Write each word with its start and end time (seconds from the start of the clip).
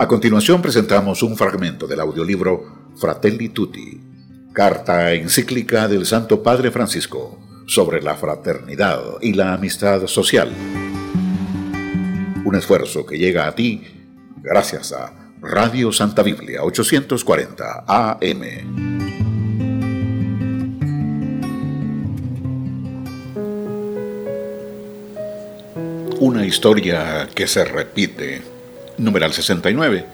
A 0.00 0.06
continuación 0.06 0.62
presentamos 0.62 1.24
un 1.24 1.36
fragmento 1.36 1.88
del 1.88 1.98
audiolibro 1.98 2.92
Fratelli 2.94 3.48
Tutti, 3.48 4.00
carta 4.52 5.12
encíclica 5.12 5.88
del 5.88 6.06
Santo 6.06 6.40
Padre 6.40 6.70
Francisco 6.70 7.40
sobre 7.66 8.00
la 8.00 8.14
fraternidad 8.14 9.00
y 9.20 9.32
la 9.32 9.54
amistad 9.54 10.06
social. 10.06 10.52
Un 12.44 12.54
esfuerzo 12.54 13.04
que 13.04 13.18
llega 13.18 13.48
a 13.48 13.56
ti 13.56 13.82
gracias 14.40 14.92
a 14.92 15.32
Radio 15.40 15.90
Santa 15.90 16.22
Biblia 16.22 16.62
840 16.62 17.84
AM. 17.88 18.42
Una 26.20 26.46
historia 26.46 27.28
que 27.34 27.48
se 27.48 27.64
repite. 27.64 28.57
Numeral 28.98 29.32
69. 29.32 30.04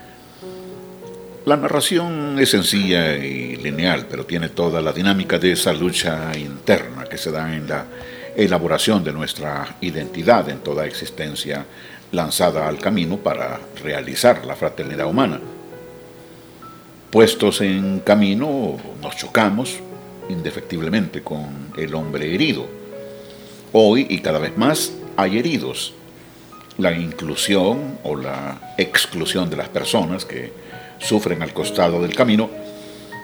La 1.46 1.56
narración 1.56 2.38
es 2.38 2.50
sencilla 2.50 3.16
y 3.16 3.56
lineal, 3.56 4.06
pero 4.10 4.26
tiene 4.26 4.50
toda 4.50 4.82
la 4.82 4.92
dinámica 4.92 5.38
de 5.38 5.52
esa 5.52 5.72
lucha 5.72 6.36
interna 6.36 7.04
que 7.04 7.16
se 7.16 7.30
da 7.30 7.54
en 7.54 7.66
la 7.66 7.86
elaboración 8.36 9.02
de 9.02 9.12
nuestra 9.12 9.76
identidad 9.80 10.50
en 10.50 10.58
toda 10.58 10.84
existencia 10.84 11.64
lanzada 12.12 12.68
al 12.68 12.78
camino 12.78 13.16
para 13.16 13.58
realizar 13.82 14.44
la 14.44 14.54
fraternidad 14.54 15.06
humana. 15.06 15.40
Puestos 17.10 17.62
en 17.62 18.00
camino, 18.00 18.76
nos 19.00 19.16
chocamos 19.16 19.78
indefectiblemente 20.28 21.22
con 21.22 21.72
el 21.78 21.94
hombre 21.94 22.34
herido. 22.34 22.66
Hoy 23.72 24.06
y 24.10 24.20
cada 24.20 24.38
vez 24.38 24.56
más 24.58 24.92
hay 25.16 25.38
heridos. 25.38 25.94
La 26.78 26.92
inclusión 26.92 27.98
o 28.02 28.16
la 28.16 28.74
exclusión 28.78 29.48
de 29.48 29.56
las 29.56 29.68
personas 29.68 30.24
que 30.24 30.52
sufren 30.98 31.42
al 31.42 31.52
costado 31.52 32.02
del 32.02 32.14
camino 32.14 32.50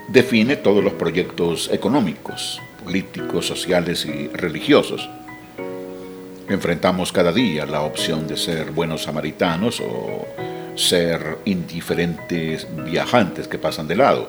define 0.08 0.56
todos 0.56 0.82
los 0.82 0.94
proyectos 0.94 1.70
económicos, 1.72 2.60
políticos, 2.84 3.46
sociales 3.46 4.06
y 4.06 4.28
religiosos 4.28 5.08
Enfrentamos 6.50 7.12
cada 7.12 7.30
día 7.30 7.64
la 7.64 7.82
opción 7.82 8.26
de 8.26 8.36
ser 8.36 8.72
buenos 8.72 9.04
samaritanos 9.04 9.80
o 9.80 10.26
ser 10.74 11.38
indiferentes 11.44 12.66
viajantes 12.84 13.46
que 13.46 13.56
pasan 13.56 13.86
de 13.86 13.94
lado. 13.94 14.28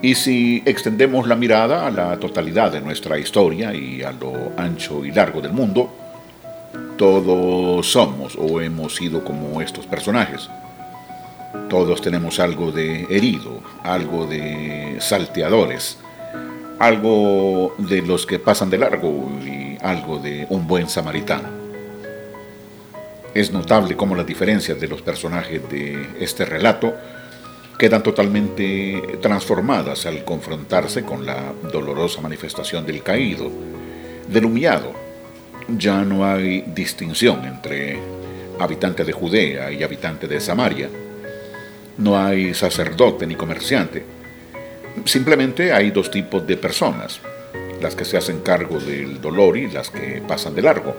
Y 0.00 0.14
si 0.14 0.62
extendemos 0.64 1.26
la 1.26 1.34
mirada 1.34 1.88
a 1.88 1.90
la 1.90 2.16
totalidad 2.20 2.70
de 2.70 2.80
nuestra 2.80 3.18
historia 3.18 3.74
y 3.74 4.04
a 4.04 4.12
lo 4.12 4.52
ancho 4.56 5.04
y 5.04 5.10
largo 5.10 5.40
del 5.40 5.52
mundo, 5.52 5.92
todos 6.96 7.90
somos 7.90 8.36
o 8.36 8.60
hemos 8.60 8.94
sido 8.94 9.24
como 9.24 9.60
estos 9.60 9.86
personajes. 9.86 10.48
Todos 11.68 12.00
tenemos 12.00 12.38
algo 12.40 12.72
de 12.72 13.02
herido, 13.10 13.60
algo 13.82 14.26
de 14.26 14.96
salteadores, 15.00 15.98
algo 16.78 17.74
de 17.78 18.02
los 18.02 18.26
que 18.26 18.38
pasan 18.38 18.70
de 18.70 18.78
largo 18.78 19.30
y 19.44 19.78
algo 19.82 20.18
de 20.18 20.46
un 20.50 20.66
buen 20.66 20.88
samaritano. 20.88 21.48
Es 23.34 23.52
notable 23.52 23.96
cómo 23.96 24.14
las 24.14 24.26
diferencias 24.26 24.80
de 24.80 24.88
los 24.88 25.02
personajes 25.02 25.68
de 25.68 26.08
este 26.20 26.44
relato 26.44 26.94
quedan 27.78 28.02
totalmente 28.02 29.18
transformadas 29.20 30.06
al 30.06 30.24
confrontarse 30.24 31.02
con 31.02 31.26
la 31.26 31.52
dolorosa 31.70 32.22
manifestación 32.22 32.86
del 32.86 33.02
caído, 33.02 33.50
del 34.28 34.46
humillado. 34.46 35.05
Ya 35.68 36.04
no 36.04 36.24
hay 36.24 36.62
distinción 36.62 37.44
entre 37.44 37.98
habitante 38.60 39.04
de 39.04 39.12
Judea 39.12 39.72
y 39.72 39.82
habitante 39.82 40.28
de 40.28 40.40
Samaria. 40.40 40.88
No 41.98 42.16
hay 42.16 42.54
sacerdote 42.54 43.26
ni 43.26 43.34
comerciante. 43.34 44.04
Simplemente 45.04 45.72
hay 45.72 45.90
dos 45.90 46.10
tipos 46.10 46.46
de 46.46 46.56
personas, 46.56 47.20
las 47.82 47.96
que 47.96 48.04
se 48.04 48.16
hacen 48.16 48.40
cargo 48.40 48.78
del 48.78 49.20
dolor 49.20 49.56
y 49.56 49.68
las 49.68 49.90
que 49.90 50.22
pasan 50.26 50.54
de 50.54 50.62
largo, 50.62 50.94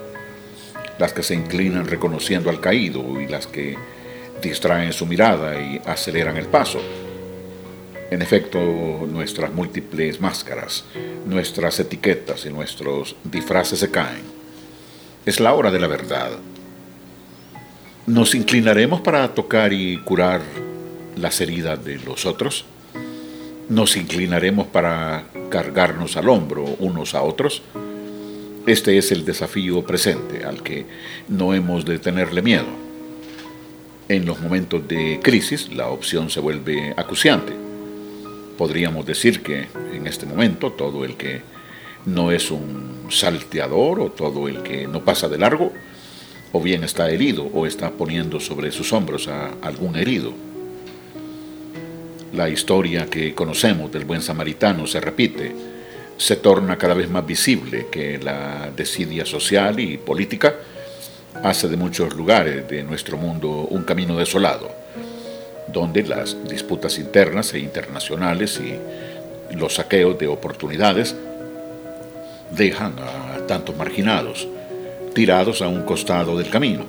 las 1.00 1.14
que 1.14 1.24
se 1.24 1.34
inclinan 1.34 1.88
reconociendo 1.88 2.50
al 2.50 2.60
caído 2.60 3.22
y 3.22 3.28
las 3.28 3.48
que 3.48 3.78
distraen 4.42 4.92
su 4.92 5.06
mirada 5.06 5.60
y 5.62 5.82
aceleran 5.86 6.36
el 6.36 6.48
paso. 6.48 6.82
En 8.12 8.22
efecto, 8.22 8.60
nuestras 8.60 9.54
múltiples 9.54 10.20
máscaras, 10.20 10.84
nuestras 11.26 11.80
etiquetas 11.80 12.46
y 12.46 12.50
nuestros 12.50 13.16
disfraces 13.24 13.80
se 13.80 13.90
caen. 13.92 14.37
Es 15.28 15.42
la 15.42 15.54
hora 15.54 15.72
de 15.72 15.80
la 15.82 15.88
verdad. 15.88 16.30
¿Nos 18.06 18.34
inclinaremos 18.34 19.02
para 19.02 19.34
tocar 19.34 19.74
y 19.74 19.98
curar 19.98 20.40
las 21.18 21.42
heridas 21.42 21.84
de 21.84 21.98
los 21.98 22.26
otros? 22.26 22.64
¿Nos 23.68 23.98
inclinaremos 23.98 24.68
para 24.68 25.26
cargarnos 25.50 26.16
al 26.16 26.30
hombro 26.30 26.64
unos 26.80 27.14
a 27.14 27.24
otros? 27.24 27.62
Este 28.68 28.98
es 28.98 29.12
el 29.12 29.26
desafío 29.26 29.84
presente 29.84 30.46
al 30.46 30.64
que 30.64 30.86
no 31.28 31.54
hemos 31.54 31.84
de 31.84 32.00
tenerle 32.00 32.42
miedo. 32.42 32.70
En 34.08 34.26
los 34.26 34.40
momentos 34.40 34.88
de 34.88 35.20
crisis 35.22 35.74
la 35.74 35.90
opción 35.90 36.30
se 36.30 36.40
vuelve 36.40 36.94
acuciante. 36.96 37.52
Podríamos 38.58 39.06
decir 39.06 39.44
que 39.44 39.68
en 39.94 40.08
este 40.08 40.26
momento 40.26 40.72
todo 40.72 41.04
el 41.04 41.18
que 41.18 41.42
no 42.06 42.32
es 42.32 42.50
un 42.50 42.97
salteador 43.10 44.00
o 44.00 44.12
todo 44.12 44.48
el 44.48 44.64
que 44.64 44.88
no 44.88 45.04
pasa 45.04 45.28
de 45.28 45.38
largo, 45.38 45.72
o 46.52 46.62
bien 46.62 46.84
está 46.84 47.10
herido 47.10 47.50
o 47.54 47.66
está 47.66 47.92
poniendo 47.92 48.40
sobre 48.40 48.72
sus 48.72 48.94
hombros 48.94 49.28
a 49.28 49.52
algún 49.62 49.96
herido. 49.96 50.34
La 52.34 52.50
historia 52.50 53.06
que 53.06 53.34
conocemos 53.34 53.92
del 53.92 54.06
buen 54.06 54.22
samaritano 54.22 54.88
se 54.88 55.00
repite, 55.00 55.56
se 56.18 56.36
torna 56.38 56.78
cada 56.78 56.94
vez 56.94 57.10
más 57.10 57.26
visible 57.26 57.88
que 57.92 58.18
la 58.18 58.72
desidia 58.76 59.26
social 59.26 59.80
y 59.80 59.98
política 59.98 60.56
hace 61.44 61.68
de 61.68 61.78
muchos 61.78 62.16
lugares 62.16 62.68
de 62.68 62.84
nuestro 62.84 63.18
mundo 63.18 63.68
un 63.70 63.84
camino 63.84 64.18
desolado, 64.18 64.72
donde 65.72 66.04
las 66.04 66.36
disputas 66.48 66.98
internas 66.98 67.54
e 67.54 67.60
internacionales 67.60 68.60
y 68.60 69.56
los 69.56 69.76
saqueos 69.76 70.18
de 70.18 70.28
oportunidades 70.28 71.16
dejan 72.52 72.94
a 73.00 73.46
tantos 73.48 73.76
marginados, 73.76 74.48
tirados 75.14 75.62
a 75.62 75.68
un 75.68 75.84
costado 75.84 76.38
del 76.38 76.50
camino. 76.50 76.86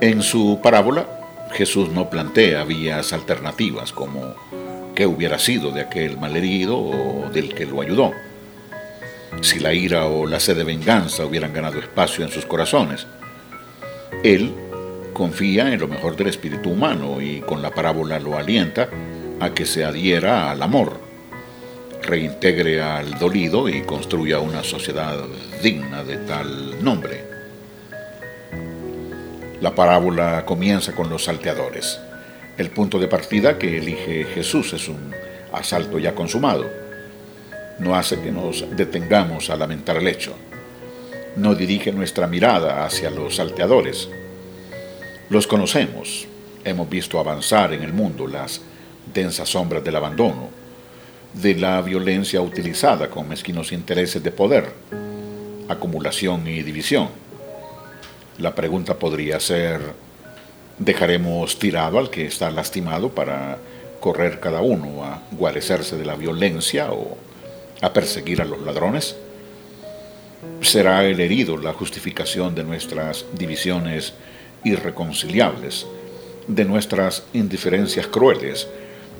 En 0.00 0.22
su 0.22 0.60
parábola, 0.62 1.06
Jesús 1.52 1.88
no 1.90 2.10
plantea 2.10 2.64
vías 2.64 3.12
alternativas 3.12 3.92
como 3.92 4.34
qué 4.94 5.06
hubiera 5.06 5.38
sido 5.38 5.70
de 5.70 5.82
aquel 5.82 6.18
malherido 6.18 6.78
o 6.78 7.30
del 7.30 7.54
que 7.54 7.66
lo 7.66 7.80
ayudó. 7.80 8.12
Si 9.40 9.58
la 9.58 9.72
ira 9.72 10.06
o 10.06 10.26
la 10.26 10.40
sed 10.40 10.56
de 10.56 10.64
venganza 10.64 11.24
hubieran 11.24 11.52
ganado 11.52 11.78
espacio 11.78 12.24
en 12.24 12.30
sus 12.30 12.46
corazones. 12.46 13.06
Él 14.22 14.54
confía 15.12 15.72
en 15.72 15.80
lo 15.80 15.88
mejor 15.88 16.16
del 16.16 16.28
espíritu 16.28 16.70
humano 16.70 17.20
y 17.20 17.40
con 17.40 17.62
la 17.62 17.70
parábola 17.70 18.18
lo 18.18 18.36
alienta 18.36 18.88
a 19.40 19.50
que 19.50 19.66
se 19.66 19.84
adhiera 19.84 20.50
al 20.50 20.62
amor, 20.62 21.00
reintegre 22.04 22.82
al 22.82 23.18
dolido 23.18 23.68
y 23.68 23.82
construya 23.82 24.38
una 24.38 24.62
sociedad 24.62 25.24
digna 25.62 26.04
de 26.04 26.18
tal 26.18 26.82
nombre. 26.84 27.24
La 29.60 29.74
parábola 29.74 30.44
comienza 30.44 30.94
con 30.94 31.08
los 31.08 31.24
salteadores. 31.24 31.98
El 32.58 32.70
punto 32.70 32.98
de 32.98 33.08
partida 33.08 33.58
que 33.58 33.78
elige 33.78 34.24
Jesús 34.24 34.72
es 34.74 34.88
un 34.88 35.14
asalto 35.52 35.98
ya 35.98 36.14
consumado. 36.14 36.70
No 37.78 37.96
hace 37.96 38.20
que 38.20 38.30
nos 38.30 38.64
detengamos 38.76 39.50
a 39.50 39.56
lamentar 39.56 39.96
el 39.96 40.06
hecho. 40.06 40.34
No 41.36 41.54
dirige 41.54 41.92
nuestra 41.92 42.26
mirada 42.26 42.84
hacia 42.84 43.10
los 43.10 43.36
salteadores. 43.36 44.08
Los 45.30 45.46
conocemos. 45.46 46.28
Hemos 46.64 46.88
visto 46.88 47.18
avanzar 47.18 47.72
en 47.72 47.82
el 47.82 47.92
mundo 47.92 48.26
las 48.26 48.60
densas 49.12 49.48
sombras 49.48 49.82
del 49.82 49.96
abandono, 49.96 50.63
de 51.34 51.54
la 51.56 51.82
violencia 51.82 52.40
utilizada 52.40 53.10
con 53.10 53.28
mezquinos 53.28 53.72
intereses 53.72 54.22
de 54.22 54.30
poder, 54.30 54.72
acumulación 55.68 56.46
y 56.46 56.62
división 56.62 57.24
la 58.38 58.54
pregunta 58.54 58.98
podría 58.98 59.38
ser, 59.38 59.80
¿dejaremos 60.78 61.58
tirado 61.58 62.00
al 62.00 62.10
que 62.10 62.26
está 62.26 62.50
lastimado 62.50 63.10
para 63.10 63.58
correr 64.00 64.40
cada 64.40 64.60
uno 64.60 65.04
a 65.04 65.22
guarecerse 65.30 65.96
de 65.96 66.04
la 66.04 66.16
violencia 66.16 66.90
o 66.90 67.16
a 67.80 67.92
perseguir 67.92 68.42
a 68.42 68.44
los 68.44 68.60
ladrones? 68.62 69.14
¿Será 70.62 71.04
el 71.04 71.20
herido 71.20 71.56
la 71.56 71.72
justificación 71.72 72.56
de 72.56 72.64
nuestras 72.64 73.24
divisiones 73.32 74.14
irreconciliables, 74.64 75.86
de 76.48 76.64
nuestras 76.64 77.22
indiferencias 77.34 78.08
crueles, 78.08 78.66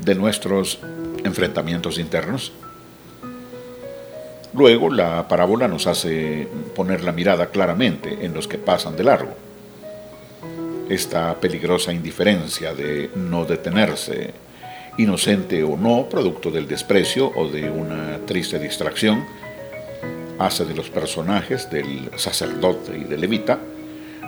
de 0.04 0.16
nuestros 0.16 0.80
enfrentamientos 1.24 1.98
internos? 1.98 2.52
Luego 4.54 4.88
la 4.88 5.26
parábola 5.26 5.66
nos 5.66 5.88
hace 5.88 6.46
poner 6.76 7.02
la 7.02 7.10
mirada 7.10 7.46
claramente 7.46 8.24
en 8.24 8.34
los 8.34 8.46
que 8.46 8.58
pasan 8.58 8.96
de 8.96 9.04
largo. 9.04 9.34
esta 10.88 11.34
peligrosa 11.40 11.92
indiferencia 11.92 12.74
de 12.74 13.10
no 13.14 13.46
detenerse, 13.46 14.34
inocente 14.98 15.64
o 15.64 15.76
no, 15.76 16.08
producto 16.08 16.50
del 16.50 16.68
desprecio 16.68 17.32
o 17.34 17.48
de 17.48 17.70
una 17.70 18.18
triste 18.26 18.58
distracción, 18.58 19.24
hace 20.38 20.64
de 20.64 20.74
los 20.74 20.90
personajes 20.90 21.70
del 21.70 22.10
sacerdote 22.16 22.98
y 22.98 23.04
del 23.04 23.22
levita 23.22 23.58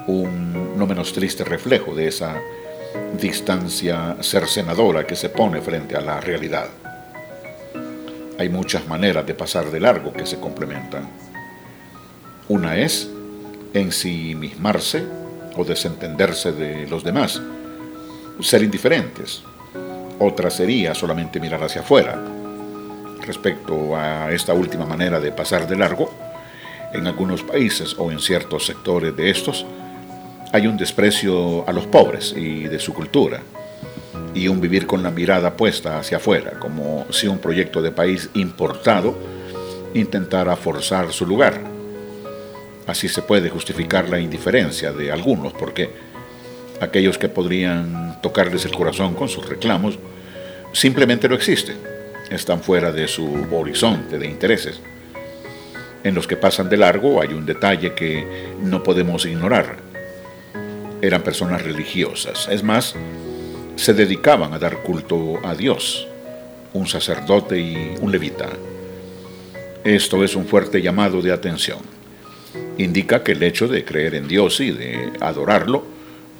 un 0.06 0.78
no 0.78 0.86
menos 0.86 1.12
triste 1.12 1.44
reflejo 1.44 1.94
de 1.94 2.08
esa 2.08 2.40
distancia 3.20 4.16
cercenadora 4.20 5.06
que 5.06 5.16
se 5.16 5.28
pone 5.28 5.60
frente 5.60 5.96
a 5.96 6.00
la 6.00 6.20
realidad. 6.20 6.68
Hay 8.38 8.48
muchas 8.50 8.86
maneras 8.86 9.26
de 9.26 9.34
pasar 9.34 9.70
de 9.70 9.80
largo 9.80 10.12
que 10.12 10.26
se 10.26 10.38
complementan. 10.38 11.08
Una 12.48 12.76
es 12.76 13.10
ensimismarse 13.72 15.04
o 15.56 15.64
desentenderse 15.64 16.52
de 16.52 16.86
los 16.86 17.02
demás, 17.02 17.40
ser 18.40 18.62
indiferentes. 18.62 19.42
Otra 20.18 20.50
sería 20.50 20.94
solamente 20.94 21.40
mirar 21.40 21.62
hacia 21.62 21.80
afuera. 21.80 22.22
Respecto 23.22 23.96
a 23.96 24.30
esta 24.32 24.52
última 24.52 24.84
manera 24.84 25.18
de 25.18 25.32
pasar 25.32 25.66
de 25.66 25.76
largo, 25.76 26.12
en 26.92 27.06
algunos 27.06 27.42
países 27.42 27.96
o 27.98 28.12
en 28.12 28.20
ciertos 28.20 28.66
sectores 28.66 29.16
de 29.16 29.30
estos, 29.30 29.66
hay 30.52 30.66
un 30.66 30.76
desprecio 30.76 31.68
a 31.68 31.72
los 31.72 31.86
pobres 31.86 32.34
y 32.36 32.64
de 32.64 32.78
su 32.78 32.94
cultura, 32.94 33.40
y 34.36 34.48
un 34.48 34.60
vivir 34.60 34.86
con 34.86 35.02
la 35.02 35.10
mirada 35.10 35.56
puesta 35.56 35.98
hacia 35.98 36.18
afuera, 36.18 36.58
como 36.60 37.06
si 37.10 37.26
un 37.26 37.38
proyecto 37.38 37.80
de 37.80 37.90
país 37.90 38.28
importado 38.34 39.16
intentara 39.94 40.54
forzar 40.56 41.12
su 41.12 41.26
lugar. 41.26 41.60
Así 42.86 43.08
se 43.08 43.22
puede 43.22 43.48
justificar 43.48 44.08
la 44.08 44.20
indiferencia 44.20 44.92
de 44.92 45.10
algunos, 45.10 45.52
porque 45.54 45.90
aquellos 46.80 47.18
que 47.18 47.28
podrían 47.28 48.20
tocarles 48.20 48.64
el 48.66 48.72
corazón 48.72 49.14
con 49.14 49.28
sus 49.28 49.48
reclamos 49.48 49.98
simplemente 50.72 51.28
no 51.28 51.34
existen, 51.34 51.78
están 52.30 52.60
fuera 52.60 52.92
de 52.92 53.08
su 53.08 53.46
horizonte 53.50 54.18
de 54.18 54.26
intereses. 54.26 54.80
En 56.04 56.14
los 56.14 56.26
que 56.26 56.36
pasan 56.36 56.68
de 56.68 56.76
largo 56.76 57.20
hay 57.22 57.28
un 57.28 57.46
detalle 57.46 57.94
que 57.94 58.54
no 58.62 58.82
podemos 58.82 59.24
ignorar 59.24 59.86
eran 61.02 61.22
personas 61.22 61.62
religiosas. 61.62 62.48
Es 62.50 62.62
más, 62.62 62.94
se 63.76 63.94
dedicaban 63.94 64.52
a 64.52 64.58
dar 64.58 64.82
culto 64.82 65.38
a 65.44 65.54
Dios, 65.54 66.08
un 66.72 66.86
sacerdote 66.86 67.58
y 67.58 67.94
un 68.00 68.10
levita. 68.10 68.48
Esto 69.84 70.24
es 70.24 70.34
un 70.34 70.46
fuerte 70.46 70.82
llamado 70.82 71.22
de 71.22 71.32
atención. 71.32 71.78
Indica 72.78 73.22
que 73.22 73.32
el 73.32 73.42
hecho 73.42 73.68
de 73.68 73.84
creer 73.84 74.14
en 74.14 74.26
Dios 74.26 74.60
y 74.60 74.72
de 74.72 75.12
adorarlo 75.20 75.84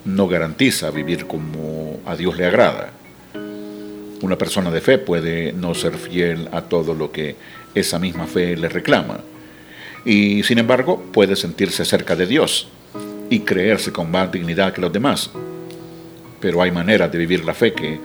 no 0.04 0.26
garantiza 0.28 0.90
vivir 0.90 1.26
como 1.26 2.00
a 2.04 2.16
Dios 2.16 2.36
le 2.36 2.46
agrada. 2.46 2.90
Una 4.22 4.36
persona 4.36 4.70
de 4.70 4.80
fe 4.80 4.98
puede 4.98 5.52
no 5.52 5.74
ser 5.74 5.96
fiel 5.96 6.48
a 6.52 6.62
todo 6.62 6.94
lo 6.94 7.12
que 7.12 7.36
esa 7.74 7.98
misma 7.98 8.26
fe 8.26 8.56
le 8.56 8.68
reclama 8.68 9.20
y 10.06 10.44
sin 10.44 10.58
embargo 10.58 11.02
puede 11.12 11.34
sentirse 11.34 11.84
cerca 11.84 12.14
de 12.14 12.26
Dios 12.26 12.68
y 13.28 13.40
creerse 13.40 13.92
con 13.92 14.08
más 14.10 14.30
dignidad 14.30 14.72
que 14.72 14.80
los 14.80 14.92
demás. 14.92 15.30
Pero 16.46 16.62
hay 16.62 16.70
maneras 16.70 17.10
de 17.10 17.18
vivir 17.18 17.44
la 17.44 17.54
fe 17.54 17.72
que 17.72 17.98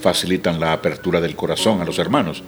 facilitan 0.00 0.60
la 0.60 0.72
apertura 0.72 1.20
del 1.20 1.34
corazón 1.34 1.80
a 1.80 1.84
los 1.84 1.98
hermanos 1.98 2.44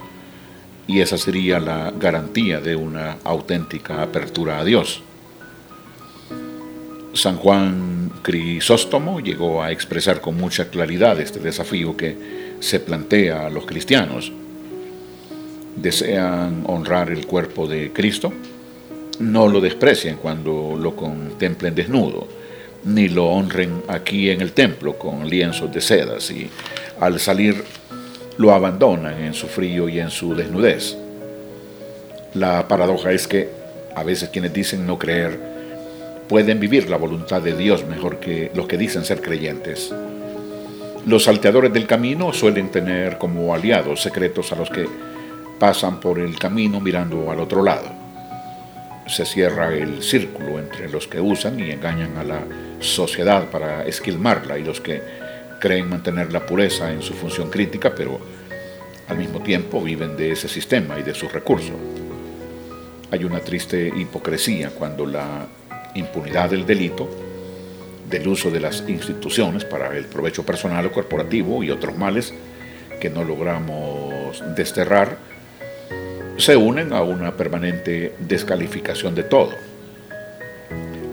y 0.86 1.00
esa 1.00 1.18
sería 1.18 1.58
la 1.58 1.90
garantía 1.90 2.60
de 2.60 2.76
una 2.76 3.16
auténtica 3.24 4.02
apertura 4.02 4.60
a 4.60 4.64
Dios. 4.64 5.02
San 7.14 7.38
Juan 7.38 8.12
Crisóstomo 8.22 9.18
llegó 9.18 9.64
a 9.64 9.72
expresar 9.72 10.20
con 10.20 10.36
mucha 10.36 10.68
claridad 10.68 11.18
este 11.20 11.40
desafío 11.40 11.96
que 11.96 12.56
se 12.60 12.78
plantea 12.78 13.46
a 13.46 13.50
los 13.50 13.66
cristianos. 13.66 14.30
Desean 15.74 16.62
honrar 16.68 17.10
el 17.10 17.26
cuerpo 17.26 17.66
de 17.66 17.92
Cristo, 17.92 18.32
no 19.18 19.48
lo 19.48 19.60
desprecien 19.60 20.18
cuando 20.18 20.78
lo 20.80 20.94
contemplen 20.94 21.74
desnudo, 21.74 22.28
ni 22.84 23.08
lo 23.08 23.26
honren 23.26 23.82
aquí 23.88 24.30
en 24.30 24.40
el 24.40 24.52
templo 24.52 24.98
con 24.98 25.28
lienzos 25.28 25.72
de 25.72 25.80
sedas 25.80 26.30
y 26.30 26.50
al 27.00 27.20
salir 27.20 27.64
lo 28.38 28.52
abandonan 28.52 29.22
en 29.22 29.34
su 29.34 29.46
frío 29.46 29.88
y 29.88 30.00
en 30.00 30.10
su 30.10 30.34
desnudez. 30.34 30.96
La 32.34 32.66
paradoja 32.66 33.12
es 33.12 33.28
que 33.28 33.48
a 33.94 34.02
veces 34.02 34.30
quienes 34.30 34.52
dicen 34.52 34.86
no 34.86 34.98
creer 34.98 35.38
pueden 36.28 36.58
vivir 36.58 36.88
la 36.88 36.96
voluntad 36.96 37.42
de 37.42 37.56
Dios 37.56 37.84
mejor 37.86 38.18
que 38.18 38.50
los 38.54 38.66
que 38.66 38.78
dicen 38.78 39.04
ser 39.04 39.20
creyentes. 39.20 39.94
Los 41.06 41.24
salteadores 41.24 41.72
del 41.72 41.86
camino 41.86 42.32
suelen 42.32 42.70
tener 42.70 43.18
como 43.18 43.54
aliados 43.54 44.02
secretos 44.02 44.52
a 44.52 44.56
los 44.56 44.70
que 44.70 44.88
pasan 45.58 46.00
por 46.00 46.18
el 46.18 46.38
camino 46.38 46.80
mirando 46.80 47.30
al 47.30 47.40
otro 47.40 47.62
lado 47.62 48.01
se 49.12 49.26
cierra 49.26 49.74
el 49.74 50.02
círculo 50.02 50.58
entre 50.58 50.88
los 50.88 51.06
que 51.06 51.20
usan 51.20 51.60
y 51.60 51.70
engañan 51.70 52.16
a 52.16 52.24
la 52.24 52.40
sociedad 52.80 53.50
para 53.50 53.84
esquilmarla 53.84 54.58
y 54.58 54.64
los 54.64 54.80
que 54.80 55.02
creen 55.60 55.88
mantener 55.88 56.32
la 56.32 56.46
pureza 56.46 56.90
en 56.90 57.02
su 57.02 57.12
función 57.12 57.50
crítica, 57.50 57.94
pero 57.94 58.18
al 59.08 59.18
mismo 59.18 59.40
tiempo 59.40 59.82
viven 59.82 60.16
de 60.16 60.32
ese 60.32 60.48
sistema 60.48 60.98
y 60.98 61.02
de 61.02 61.14
sus 61.14 61.30
recursos. 61.30 61.76
Hay 63.10 63.24
una 63.24 63.40
triste 63.40 63.92
hipocresía 63.94 64.70
cuando 64.70 65.04
la 65.04 65.46
impunidad 65.94 66.50
del 66.50 66.64
delito, 66.64 67.08
del 68.08 68.26
uso 68.26 68.50
de 68.50 68.60
las 68.60 68.82
instituciones 68.88 69.64
para 69.66 69.94
el 69.96 70.06
provecho 70.06 70.44
personal 70.44 70.86
o 70.86 70.92
corporativo 70.92 71.62
y 71.62 71.70
otros 71.70 71.96
males 71.96 72.32
que 72.98 73.10
no 73.10 73.24
logramos 73.24 74.42
desterrar, 74.56 75.18
se 76.42 76.56
unen 76.56 76.92
a 76.92 77.02
una 77.02 77.36
permanente 77.36 78.14
descalificación 78.18 79.14
de 79.14 79.22
todo, 79.22 79.52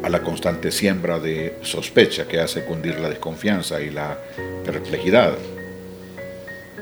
a 0.02 0.10
la 0.10 0.24
constante 0.24 0.72
siembra 0.72 1.20
de 1.20 1.54
sospecha 1.62 2.28
que 2.28 2.40
hace 2.40 2.66
cundir 2.66 3.00
la 3.00 3.10
desconfianza 3.10 3.80
y 3.80 3.92
la 3.92 4.18
perplejidad. 4.66 5.36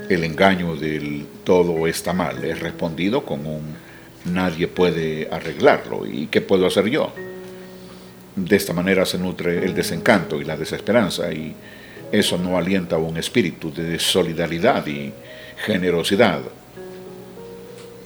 El 0.08 0.24
engaño 0.24 0.76
del 0.76 1.26
todo 1.44 1.86
está 1.86 2.14
mal 2.14 2.42
es 2.42 2.58
respondido 2.60 3.22
con 3.22 3.44
un 3.44 3.76
nadie 4.24 4.66
puede 4.66 5.28
arreglarlo 5.30 6.06
y 6.06 6.28
qué 6.28 6.40
puedo 6.40 6.66
hacer 6.66 6.86
yo. 6.86 7.12
De 8.34 8.56
esta 8.56 8.72
manera 8.72 9.04
se 9.04 9.18
nutre 9.18 9.62
el 9.62 9.74
desencanto 9.74 10.40
y 10.40 10.46
la 10.46 10.56
desesperanza 10.56 11.30
y 11.34 11.54
eso 12.10 12.38
no 12.38 12.56
alienta 12.56 12.96
un 12.96 13.18
espíritu 13.18 13.70
de 13.74 13.98
solidaridad 13.98 14.86
y 14.86 15.12
generosidad 15.66 16.40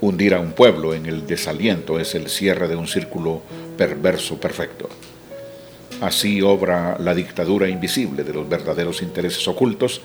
Hundir 0.03 0.35
a 0.35 0.41
un 0.41 0.51
pueblo 0.51 0.95
en 0.95 1.07
el 1.07 1.29
desaliento 1.29 2.01
es 2.01 2.17
el 2.17 2.29
cierre 2.29 2.67
de 2.67 2.75
un 2.75 2.89
círculo 2.89 3.41
perverso 3.79 4.37
perfecto. 4.37 4.89
Así 6.01 6.43
obra 6.43 6.97
la 6.99 7.15
dictadura 7.15 7.69
invisible 7.69 8.25
de 8.25 8.33
los 8.33 8.49
verdaderos 8.49 9.01
intereses 9.01 9.47
ocultos 9.47 10.01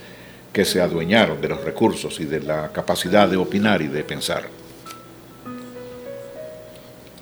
que 0.53 0.65
se 0.65 0.81
adueñaron 0.81 1.41
de 1.41 1.47
los 1.47 1.63
recursos 1.63 2.19
y 2.19 2.25
de 2.25 2.41
la 2.41 2.71
capacidad 2.71 3.27
de 3.27 3.37
opinar 3.37 3.81
y 3.81 3.87
de 3.87 4.03
pensar. 4.03 4.47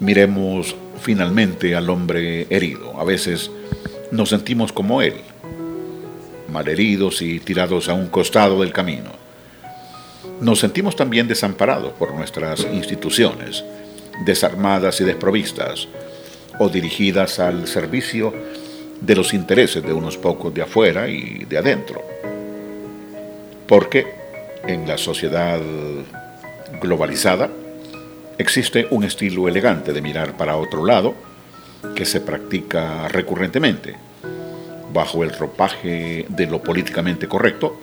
Miremos 0.02 0.76
finalmente 1.00 1.76
al 1.76 1.90
hombre 1.90 2.46
herido. 2.50 3.00
A 3.00 3.06
veces 3.06 3.50
nos 4.12 4.28
sentimos 4.28 4.74
como 4.74 5.02
él, 5.02 5.16
malheridos 6.52 7.22
y 7.22 7.40
tirados 7.40 7.88
a 7.88 7.94
un 7.94 8.10
costado 8.10 8.60
del 8.60 8.74
camino 8.74 9.25
nos 10.42 10.60
sentimos 10.60 10.96
también 10.96 11.28
desamparados 11.28 11.94
por 11.94 12.14
nuestras 12.14 12.62
instituciones, 12.62 13.64
desarmadas 14.26 15.02
y 15.02 15.04
desprovistas, 15.04 15.88
o 16.60 16.70
dirigidas 16.70 17.40
al 17.40 17.68
servicio 17.68 18.34
de 19.02 19.16
los 19.16 19.34
intereses 19.34 19.84
de 19.84 19.94
unos 19.94 20.18
pocos 20.18 20.54
de 20.54 20.62
afuera 20.62 21.08
y 21.08 21.46
de 21.46 21.58
adentro. 21.58 22.02
Porque 23.68 24.08
en 24.68 24.88
la 24.88 24.98
sociedad 24.98 25.60
globalizada 26.82 27.50
existe 28.38 28.88
un 28.90 29.04
estilo 29.04 29.48
elegante 29.48 29.94
de 29.94 30.02
mirar 30.02 30.38
para 30.38 30.58
otro 30.58 30.86
lado 30.86 31.14
que 31.96 32.06
se 32.06 32.22
practica 32.22 33.08
recurrentemente, 33.08 33.96
bajo 34.94 35.24
el 35.24 35.32
ropaje 35.32 36.26
de 36.30 36.48
lo 36.48 36.62
políticamente 36.62 37.28
correcto, 37.28 37.80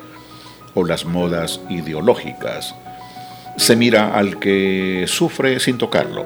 o 0.75 0.85
las 0.85 1.05
modas 1.05 1.61
ideológicas. 1.69 2.75
Se 3.57 3.77
mira 3.77 4.15
al 4.15 4.39
que 4.39 5.05
sufre 5.07 5.61
sin 5.61 5.79
tocarlo. 5.79 6.25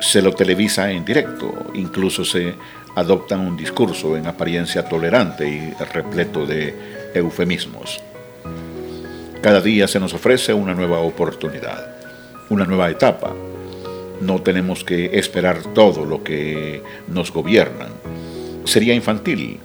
Se 0.00 0.20
lo 0.20 0.32
televisa 0.34 0.90
en 0.90 1.04
directo. 1.04 1.52
Incluso 1.74 2.24
se 2.24 2.54
adopta 2.94 3.36
un 3.36 3.56
discurso 3.56 4.16
en 4.16 4.26
apariencia 4.26 4.84
tolerante 4.84 5.48
y 5.48 5.72
repleto 5.92 6.46
de 6.46 6.74
eufemismos. 7.14 8.00
Cada 9.40 9.60
día 9.60 9.86
se 9.86 10.00
nos 10.00 10.12
ofrece 10.12 10.52
una 10.52 10.74
nueva 10.74 10.98
oportunidad, 10.98 11.94
una 12.50 12.64
nueva 12.64 12.90
etapa. 12.90 13.34
No 14.20 14.42
tenemos 14.42 14.82
que 14.82 15.18
esperar 15.18 15.62
todo 15.74 16.04
lo 16.04 16.22
que 16.24 16.82
nos 17.08 17.32
gobiernan. 17.32 17.90
Sería 18.64 18.94
infantil 18.94 19.60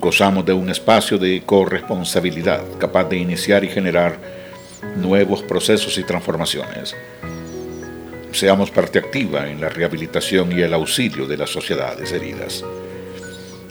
Gozamos 0.00 0.44
de 0.44 0.52
un 0.52 0.70
espacio 0.70 1.18
de 1.18 1.42
corresponsabilidad 1.46 2.62
capaz 2.78 3.04
de 3.04 3.16
iniciar 3.16 3.62
y 3.62 3.68
generar 3.68 4.18
nuevos 4.96 5.42
procesos 5.42 5.96
y 5.98 6.02
transformaciones. 6.02 6.96
Seamos 8.32 8.72
parte 8.72 8.98
activa 8.98 9.48
en 9.48 9.60
la 9.60 9.68
rehabilitación 9.68 10.50
y 10.50 10.62
el 10.62 10.74
auxilio 10.74 11.26
de 11.28 11.36
las 11.36 11.50
sociedades 11.50 12.10
heridas. 12.10 12.64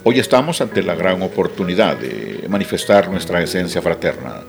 Hoy 0.05 0.19
estamos 0.19 0.61
ante 0.61 0.81
la 0.81 0.95
gran 0.95 1.21
oportunidad 1.21 1.97
de 1.97 2.47
manifestar 2.47 3.09
nuestra 3.09 3.43
esencia 3.43 3.81
fraterna, 3.81 4.43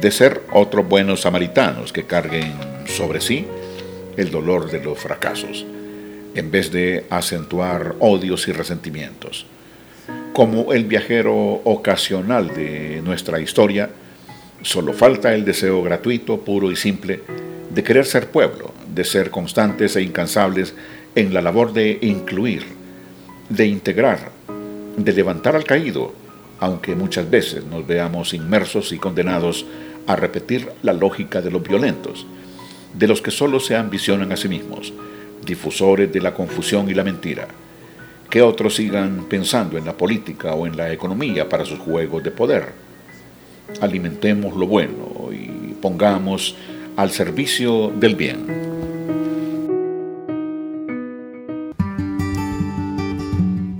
de 0.00 0.10
ser 0.10 0.42
otros 0.52 0.88
buenos 0.88 1.20
samaritanos 1.20 1.92
que 1.92 2.04
carguen 2.04 2.54
sobre 2.86 3.20
sí 3.20 3.46
el 4.16 4.30
dolor 4.30 4.70
de 4.70 4.82
los 4.82 4.98
fracasos, 4.98 5.66
en 6.34 6.50
vez 6.50 6.72
de 6.72 7.04
acentuar 7.10 7.94
odios 7.98 8.48
y 8.48 8.52
resentimientos. 8.52 9.46
Como 10.32 10.72
el 10.72 10.84
viajero 10.84 11.34
ocasional 11.64 12.54
de 12.54 13.02
nuestra 13.02 13.40
historia, 13.40 13.90
solo 14.62 14.92
falta 14.92 15.34
el 15.34 15.44
deseo 15.44 15.82
gratuito, 15.82 16.40
puro 16.40 16.70
y 16.70 16.76
simple 16.76 17.20
de 17.68 17.82
querer 17.82 18.06
ser 18.06 18.30
pueblo, 18.30 18.72
de 18.94 19.04
ser 19.04 19.30
constantes 19.30 19.96
e 19.96 20.02
incansables 20.02 20.74
en 21.16 21.34
la 21.34 21.42
labor 21.42 21.72
de 21.72 21.98
incluir, 22.02 22.64
de 23.48 23.66
integrar, 23.66 24.30
de 24.96 25.12
levantar 25.12 25.56
al 25.56 25.64
caído, 25.64 26.14
aunque 26.60 26.94
muchas 26.94 27.28
veces 27.28 27.64
nos 27.64 27.84
veamos 27.84 28.32
inmersos 28.32 28.92
y 28.92 28.98
condenados 28.98 29.66
a 30.06 30.14
repetir 30.14 30.68
la 30.82 30.92
lógica 30.92 31.40
de 31.42 31.50
los 31.50 31.62
violentos, 31.62 32.24
de 32.94 33.08
los 33.08 33.20
que 33.20 33.32
solo 33.32 33.58
se 33.58 33.74
ambicionan 33.74 34.30
a 34.30 34.36
sí 34.36 34.48
mismos, 34.48 34.92
difusores 35.44 36.12
de 36.12 36.20
la 36.20 36.34
confusión 36.34 36.88
y 36.88 36.94
la 36.94 37.02
mentira 37.02 37.48
que 38.30 38.40
otros 38.40 38.76
sigan 38.76 39.26
pensando 39.28 39.76
en 39.76 39.84
la 39.84 39.96
política 39.96 40.54
o 40.54 40.66
en 40.66 40.76
la 40.76 40.92
economía 40.92 41.48
para 41.48 41.64
sus 41.64 41.80
juegos 41.80 42.22
de 42.22 42.30
poder. 42.30 42.72
Alimentemos 43.80 44.56
lo 44.56 44.68
bueno 44.68 45.30
y 45.32 45.74
pongamos 45.74 46.54
al 46.96 47.10
servicio 47.10 47.88
del 47.88 48.14
bien. 48.14 48.70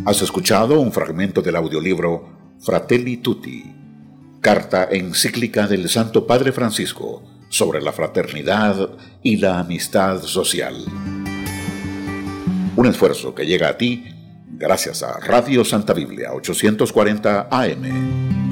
Has 0.04 0.20
escuchado 0.22 0.80
un 0.80 0.90
fragmento 0.90 1.40
del 1.40 1.54
audiolibro 1.54 2.28
Fratelli 2.58 3.18
Tutti, 3.18 3.72
carta 4.40 4.88
encíclica 4.90 5.68
del 5.68 5.88
Santo 5.88 6.26
Padre 6.26 6.50
Francisco 6.50 7.22
sobre 7.48 7.80
la 7.80 7.92
fraternidad 7.92 8.90
y 9.22 9.36
la 9.36 9.60
amistad 9.60 10.22
social. 10.22 10.74
Un 12.76 12.86
esfuerzo 12.86 13.34
que 13.34 13.46
llega 13.46 13.68
a 13.68 13.76
ti 13.76 14.19
gracias 14.60 15.02
a 15.02 15.18
Radio 15.18 15.64
Santa 15.64 15.94
Biblia 15.94 16.34
840 16.34 17.48
AM. 17.50 18.49